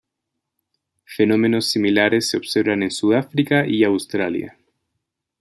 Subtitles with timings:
[1.05, 4.57] Fenómenos similares se observan en Sudáfrica y en Australia.